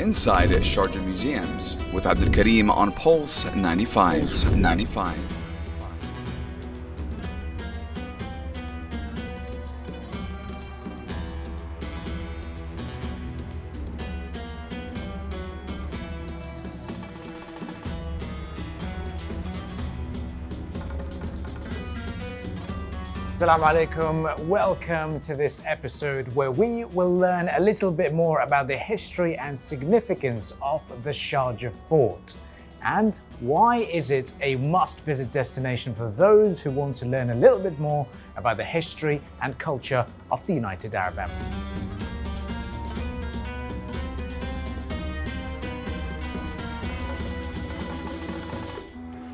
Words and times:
Inside 0.00 0.50
Sharjah 0.50 1.04
Museums 1.04 1.84
with 1.92 2.06
Abdul 2.06 2.30
Karim 2.30 2.70
on 2.70 2.92
Pulse 2.92 3.52
95. 3.54 4.56
95. 4.56 5.37
Assalamu 23.38 23.86
alaikum. 23.86 24.48
Welcome 24.48 25.20
to 25.20 25.36
this 25.36 25.62
episode 25.64 26.26
where 26.34 26.50
we 26.50 26.84
will 26.86 27.16
learn 27.16 27.48
a 27.50 27.60
little 27.60 27.92
bit 27.92 28.12
more 28.12 28.40
about 28.40 28.66
the 28.66 28.76
history 28.76 29.36
and 29.36 29.60
significance 29.60 30.58
of 30.60 30.82
the 31.04 31.10
Sharjah 31.10 31.70
Fort. 31.88 32.34
And 32.82 33.20
why 33.38 33.76
is 33.76 34.10
it 34.10 34.32
a 34.40 34.56
must 34.56 35.04
visit 35.04 35.30
destination 35.30 35.94
for 35.94 36.10
those 36.10 36.58
who 36.58 36.72
want 36.72 36.96
to 36.96 37.06
learn 37.06 37.30
a 37.30 37.34
little 37.36 37.60
bit 37.60 37.78
more 37.78 38.08
about 38.36 38.56
the 38.56 38.64
history 38.64 39.20
and 39.40 39.56
culture 39.56 40.04
of 40.32 40.44
the 40.46 40.54
United 40.54 40.96
Arab 40.96 41.18
Emirates? 41.18 41.70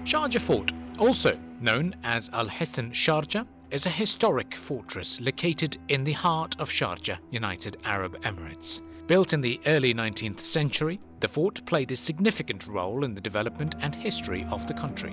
Sharjah 0.04 0.42
Fort, 0.42 0.74
also 0.98 1.38
known 1.58 1.94
as 2.04 2.28
Al 2.34 2.48
Hisn 2.50 2.90
Sharjah, 2.90 3.46
is 3.74 3.86
a 3.86 3.90
historic 3.90 4.54
fortress 4.54 5.20
located 5.20 5.76
in 5.88 6.04
the 6.04 6.12
heart 6.12 6.54
of 6.60 6.70
Sharjah, 6.70 7.18
United 7.32 7.76
Arab 7.82 8.16
Emirates. 8.22 8.80
Built 9.08 9.32
in 9.32 9.40
the 9.40 9.60
early 9.66 9.92
19th 9.92 10.38
century, 10.38 11.00
the 11.18 11.26
fort 11.26 11.66
played 11.66 11.90
a 11.90 11.96
significant 11.96 12.68
role 12.68 13.02
in 13.02 13.16
the 13.16 13.20
development 13.20 13.74
and 13.80 13.92
history 13.92 14.46
of 14.48 14.64
the 14.68 14.74
country. 14.74 15.10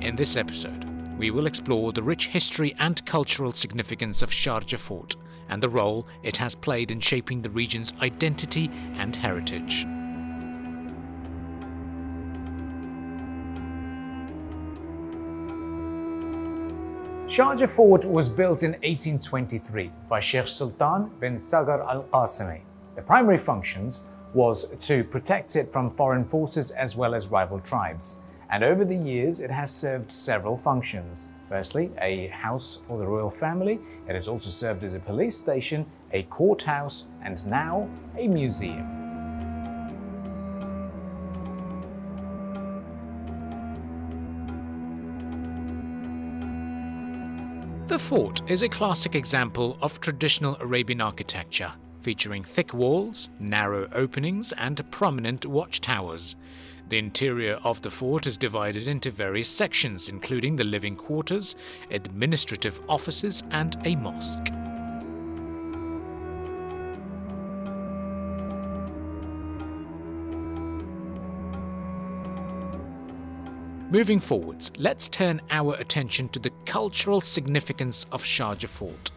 In 0.00 0.14
this 0.14 0.36
episode, 0.36 0.84
we 1.18 1.32
will 1.32 1.48
explore 1.48 1.90
the 1.90 2.02
rich 2.04 2.28
history 2.28 2.72
and 2.78 3.04
cultural 3.04 3.50
significance 3.50 4.22
of 4.22 4.30
Sharjah 4.30 4.78
Fort 4.78 5.16
and 5.48 5.60
the 5.60 5.68
role 5.68 6.06
it 6.22 6.36
has 6.36 6.54
played 6.54 6.92
in 6.92 7.00
shaping 7.00 7.42
the 7.42 7.50
region's 7.50 7.92
identity 8.00 8.70
and 8.94 9.16
heritage. 9.16 9.88
Sharjah 17.30 17.70
Fort 17.70 18.04
was 18.04 18.28
built 18.28 18.64
in 18.64 18.72
1823 18.72 19.92
by 20.08 20.18
Sheikh 20.18 20.48
Sultan 20.48 21.12
bin 21.20 21.38
Saqr 21.38 21.78
al 21.88 22.02
Qasimi. 22.12 22.62
The 22.96 23.02
primary 23.02 23.38
functions 23.38 24.00
was 24.34 24.76
to 24.88 25.04
protect 25.04 25.54
it 25.54 25.68
from 25.68 25.92
foreign 25.92 26.24
forces 26.24 26.72
as 26.72 26.96
well 26.96 27.14
as 27.14 27.28
rival 27.28 27.60
tribes. 27.60 28.22
And 28.50 28.64
over 28.64 28.84
the 28.84 28.96
years, 28.96 29.38
it 29.38 29.52
has 29.52 29.72
served 29.72 30.10
several 30.10 30.56
functions. 30.56 31.28
Firstly, 31.48 31.92
a 32.00 32.26
house 32.26 32.76
for 32.82 32.98
the 32.98 33.06
royal 33.06 33.30
family. 33.30 33.78
It 34.08 34.16
has 34.16 34.26
also 34.26 34.50
served 34.50 34.82
as 34.82 34.94
a 34.94 35.00
police 35.00 35.36
station, 35.36 35.86
a 36.12 36.24
courthouse, 36.24 37.04
and 37.22 37.46
now 37.46 37.88
a 38.18 38.26
museum. 38.26 38.99
The 47.90 47.98
fort 47.98 48.48
is 48.48 48.62
a 48.62 48.68
classic 48.68 49.16
example 49.16 49.76
of 49.82 50.00
traditional 50.00 50.56
Arabian 50.60 51.00
architecture, 51.00 51.72
featuring 52.02 52.44
thick 52.44 52.72
walls, 52.72 53.30
narrow 53.40 53.88
openings, 53.90 54.52
and 54.52 54.88
prominent 54.92 55.44
watchtowers. 55.44 56.36
The 56.88 56.98
interior 56.98 57.58
of 57.64 57.82
the 57.82 57.90
fort 57.90 58.28
is 58.28 58.36
divided 58.36 58.86
into 58.86 59.10
various 59.10 59.48
sections, 59.48 60.08
including 60.08 60.54
the 60.54 60.64
living 60.64 60.94
quarters, 60.94 61.56
administrative 61.90 62.80
offices, 62.88 63.42
and 63.50 63.76
a 63.84 63.96
mosque. 63.96 64.49
Moving 73.92 74.20
forwards, 74.20 74.70
let's 74.78 75.08
turn 75.08 75.40
our 75.50 75.74
attention 75.74 76.28
to 76.28 76.38
the 76.38 76.52
cultural 76.64 77.20
significance 77.20 78.06
of 78.12 78.22
Sharjah 78.22 78.68
Fort. 78.68 79.10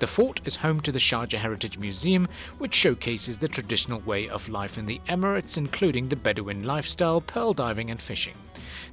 The 0.00 0.06
fort 0.06 0.42
is 0.44 0.56
home 0.56 0.80
to 0.82 0.92
the 0.92 0.98
Sharjah 0.98 1.38
Heritage 1.38 1.78
Museum, 1.78 2.28
which 2.58 2.74
showcases 2.74 3.38
the 3.38 3.48
traditional 3.48 4.00
way 4.00 4.28
of 4.28 4.50
life 4.50 4.76
in 4.76 4.84
the 4.84 5.00
Emirates, 5.08 5.56
including 5.56 6.08
the 6.08 6.16
Bedouin 6.16 6.64
lifestyle, 6.64 7.22
pearl 7.22 7.54
diving, 7.54 7.90
and 7.90 8.02
fishing. 8.02 8.34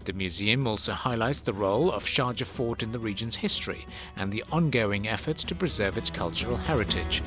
The 0.06 0.14
museum 0.14 0.66
also 0.68 0.94
highlights 0.94 1.42
the 1.42 1.52
role 1.52 1.92
of 1.92 2.06
Sharjah 2.06 2.46
Fort 2.46 2.82
in 2.82 2.94
the 2.94 3.00
region's 3.00 3.36
history 3.36 3.86
and 4.16 4.32
the 4.32 4.46
ongoing 4.54 5.06
efforts 5.06 5.44
to 5.44 5.54
preserve 5.54 5.98
its 5.98 6.10
cultural 6.10 6.56
heritage. 6.56 7.22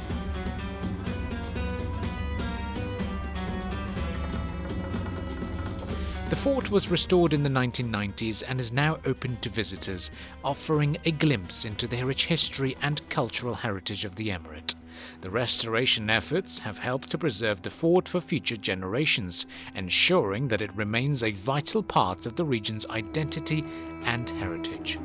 Fort 6.38 6.71
was 6.71 6.88
restored 6.88 7.34
in 7.34 7.43
the 7.43 7.49
1990s 7.49 8.44
and 8.47 8.60
is 8.60 8.71
now 8.72 8.97
open 9.04 9.37
to 9.41 9.49
visitors, 9.49 10.12
offering 10.44 10.97
a 11.04 11.10
glimpse 11.10 11.65
into 11.65 11.88
the 11.88 12.00
rich 12.04 12.26
history 12.26 12.76
and 12.81 13.06
cultural 13.09 13.54
heritage 13.54 14.04
of 14.04 14.15
the 14.15 14.28
emirate. 14.28 14.76
The 15.21 15.31
restoration 15.31 16.09
efforts 16.09 16.60
have 16.60 16.78
helped 16.78 17.10
to 17.10 17.19
preserve 17.19 17.62
the 17.62 17.71
fort 17.71 18.06
for 18.06 18.21
future 18.21 18.56
generations, 18.56 19.47
ensuring 19.75 20.47
that 20.49 20.62
it 20.62 20.76
remains 20.76 21.25
a 21.25 21.32
vital 21.32 21.82
part 21.82 22.25
of 22.25 22.37
the 22.37 22.44
region's 22.44 22.87
identity 22.87 23.65
and 24.05 24.31
heritage. 24.31 24.97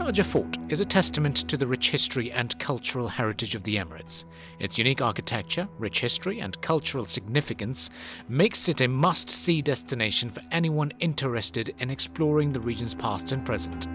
Sharjah 0.00 0.24
Fort 0.24 0.56
is 0.70 0.80
a 0.80 0.84
testament 0.86 1.36
to 1.46 1.58
the 1.58 1.66
rich 1.66 1.90
history 1.90 2.32
and 2.32 2.58
cultural 2.58 3.06
heritage 3.06 3.54
of 3.54 3.64
the 3.64 3.76
Emirates. 3.76 4.24
Its 4.58 4.78
unique 4.78 5.02
architecture, 5.02 5.68
rich 5.78 6.00
history, 6.00 6.40
and 6.40 6.58
cultural 6.62 7.04
significance 7.04 7.90
makes 8.26 8.70
it 8.70 8.80
a 8.80 8.88
must 8.88 9.28
see 9.28 9.60
destination 9.60 10.30
for 10.30 10.40
anyone 10.52 10.90
interested 11.00 11.74
in 11.80 11.90
exploring 11.90 12.50
the 12.50 12.60
region's 12.60 12.94
past 12.94 13.32
and 13.32 13.44
present. 13.44 13.88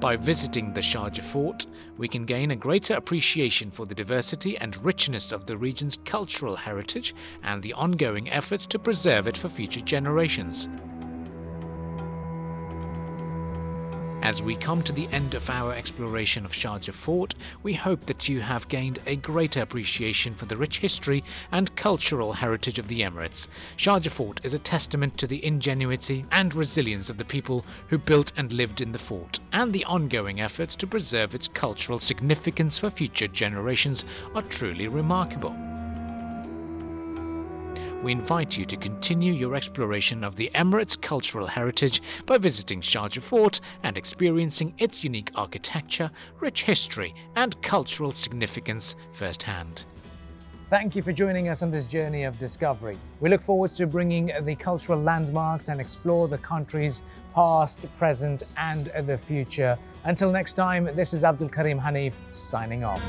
By 0.00 0.14
visiting 0.14 0.72
the 0.72 0.80
Sharjah 0.80 1.24
Fort, 1.24 1.66
we 1.96 2.06
can 2.06 2.24
gain 2.24 2.52
a 2.52 2.56
greater 2.56 2.94
appreciation 2.94 3.72
for 3.72 3.84
the 3.84 3.96
diversity 3.96 4.56
and 4.56 4.82
richness 4.84 5.32
of 5.32 5.46
the 5.46 5.56
region's 5.56 5.98
cultural 6.04 6.54
heritage 6.54 7.16
and 7.42 7.60
the 7.60 7.72
ongoing 7.72 8.30
efforts 8.30 8.64
to 8.66 8.78
preserve 8.78 9.26
it 9.26 9.36
for 9.36 9.48
future 9.48 9.80
generations. 9.80 10.68
As 14.28 14.42
we 14.42 14.56
come 14.56 14.82
to 14.82 14.92
the 14.92 15.08
end 15.10 15.32
of 15.32 15.48
our 15.48 15.72
exploration 15.72 16.44
of 16.44 16.52
Sharjah 16.52 16.92
Fort, 16.92 17.34
we 17.62 17.72
hope 17.72 18.04
that 18.04 18.28
you 18.28 18.42
have 18.42 18.68
gained 18.68 18.98
a 19.06 19.16
greater 19.16 19.62
appreciation 19.62 20.34
for 20.34 20.44
the 20.44 20.54
rich 20.58 20.80
history 20.80 21.24
and 21.50 21.74
cultural 21.76 22.34
heritage 22.34 22.78
of 22.78 22.88
the 22.88 23.00
Emirates. 23.00 23.48
Sharjah 23.78 24.10
Fort 24.10 24.42
is 24.44 24.52
a 24.52 24.58
testament 24.58 25.16
to 25.16 25.26
the 25.26 25.42
ingenuity 25.42 26.26
and 26.30 26.54
resilience 26.54 27.08
of 27.08 27.16
the 27.16 27.24
people 27.24 27.64
who 27.86 27.96
built 27.96 28.34
and 28.36 28.52
lived 28.52 28.82
in 28.82 28.92
the 28.92 28.98
fort, 28.98 29.40
and 29.50 29.72
the 29.72 29.86
ongoing 29.86 30.42
efforts 30.42 30.76
to 30.76 30.86
preserve 30.86 31.34
its 31.34 31.48
cultural 31.48 31.98
significance 31.98 32.76
for 32.76 32.90
future 32.90 33.28
generations 33.28 34.04
are 34.34 34.42
truly 34.42 34.88
remarkable 34.88 35.56
we 38.02 38.12
invite 38.12 38.56
you 38.56 38.64
to 38.64 38.76
continue 38.76 39.32
your 39.32 39.54
exploration 39.54 40.22
of 40.22 40.36
the 40.36 40.50
Emirates' 40.54 41.00
cultural 41.00 41.46
heritage 41.46 42.00
by 42.26 42.38
visiting 42.38 42.80
Sharjah 42.80 43.22
Fort 43.22 43.60
and 43.82 43.98
experiencing 43.98 44.74
its 44.78 45.02
unique 45.02 45.30
architecture, 45.34 46.10
rich 46.40 46.64
history, 46.64 47.12
and 47.34 47.60
cultural 47.62 48.10
significance 48.10 48.94
firsthand. 49.12 49.86
Thank 50.70 50.94
you 50.94 51.02
for 51.02 51.12
joining 51.12 51.48
us 51.48 51.62
on 51.62 51.70
this 51.70 51.90
journey 51.90 52.24
of 52.24 52.38
discovery. 52.38 52.98
We 53.20 53.30
look 53.30 53.40
forward 53.40 53.74
to 53.74 53.86
bringing 53.86 54.30
the 54.42 54.54
cultural 54.54 55.00
landmarks 55.00 55.68
and 55.68 55.80
explore 55.80 56.28
the 56.28 56.38
country's 56.38 57.02
past, 57.34 57.86
present, 57.96 58.42
and 58.58 58.86
the 59.06 59.16
future. 59.16 59.78
Until 60.04 60.30
next 60.30 60.54
time, 60.54 60.88
this 60.94 61.12
is 61.12 61.24
Abdul 61.24 61.48
Karim 61.48 61.80
Hanif 61.80 62.12
signing 62.44 62.84
off 62.84 63.02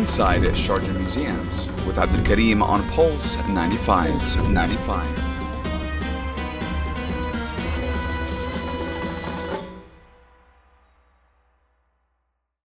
inside 0.00 0.40
Sharjah 0.40 0.96
Museums 0.96 1.68
with 1.84 1.98
Abdul 1.98 2.24
Karim 2.24 2.62
on 2.62 2.82
Pulse 2.88 3.36
95. 3.48 4.48
95. 4.50 5.29